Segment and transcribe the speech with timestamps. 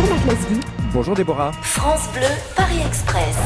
[0.00, 0.60] Bonjour Marc Leslie.
[0.94, 1.52] Bonjour Déborah.
[1.52, 3.36] France Bleu, Paris Express.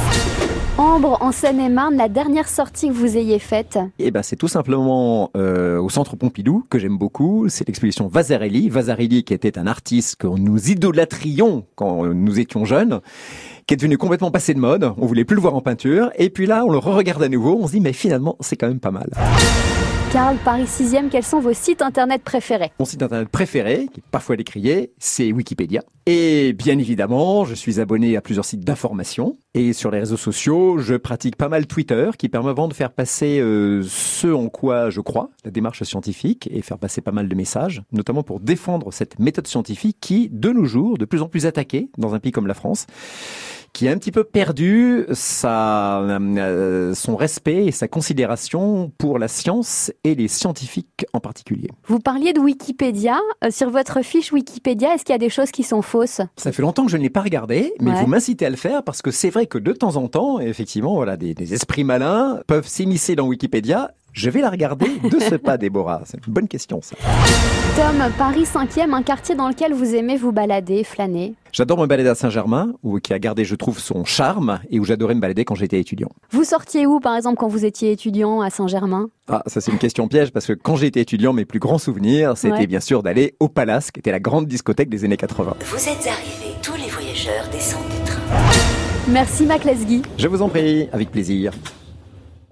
[0.79, 5.33] Ambre, en Seine-et-Marne, la dernière sortie que vous ayez faite Eh ben, c'est tout simplement
[5.37, 7.49] euh, au Centre Pompidou, que j'aime beaucoup.
[7.49, 8.69] C'est l'exposition Vasarely.
[8.69, 13.01] Vasarely qui était un artiste que nous idolâtrions quand nous étions jeunes
[13.67, 14.93] qui est devenu complètement passé de mode.
[14.97, 16.11] On voulait plus le voir en peinture.
[16.17, 17.59] Et puis là, on le re-regarde à nouveau.
[17.61, 19.11] On se dit, mais finalement, c'est quand même pas mal.
[20.15, 22.71] Carl, Paris 6e, quels sont vos sites internet préférés?
[22.79, 25.83] Mon site internet préféré, qui est parfois décrié, c'est Wikipédia.
[26.07, 29.39] Et bien évidemment, je suis abonné à plusieurs sites d'information.
[29.55, 32.93] Et sur les réseaux sociaux, je pratique pas mal Twitter, qui permet avant de faire
[32.93, 37.29] passer euh, ce en quoi je crois, la démarche scientifique, et faire passer pas mal
[37.29, 41.29] de messages, notamment pour défendre cette méthode scientifique qui, de nos jours, de plus en
[41.29, 42.87] plus attaquée dans un pays comme la France
[43.75, 49.29] qui a un petit peu perdu sa, euh, son respect et sa considération pour la
[49.29, 51.69] science et les scientifiques en particulier.
[51.89, 53.19] Vous parliez de Wikipédia.
[53.45, 56.21] Euh, sur votre fiche Wikipédia, est-ce qu'il y a des choses qui sont fausses?
[56.37, 58.01] Ça fait longtemps que je ne l'ai pas regardé, mais Ouais.
[58.01, 60.95] vous m'incitez à le faire parce que c'est vrai que de temps en temps, effectivement,
[60.95, 63.91] voilà, des, des esprits malins peuvent s'immiscer dans Wikipédia.
[64.15, 66.03] Je vais la regarder de ce pas, Déborah.
[66.05, 66.95] C'est une bonne question, ça.
[67.75, 71.35] Tom, Paris 5e, un quartier dans lequel vous aimez vous balader, flâner.
[71.51, 74.85] J'adore me balader à Saint-Germain, où qui a gardé, je trouve, son charme et où
[74.85, 76.11] j'adorais me balader quand j'étais étudiant.
[76.31, 79.09] Vous sortiez où, par exemple, quand vous étiez étudiant à Saint-Germain?
[79.29, 82.37] Ah, ça c'est une question piège parce que quand j'étais étudiant, mes plus grands souvenirs,
[82.37, 82.67] c'était Ouais.
[82.69, 85.57] bien sûr d'aller au Palace, qui était la grande discothèque des années 80.
[85.65, 88.21] Vous êtes arrivés, tous les voyageurs descendent du train.
[89.09, 90.03] Merci Mac Lesguy.
[90.19, 91.53] Je vous en prie, avec plaisir.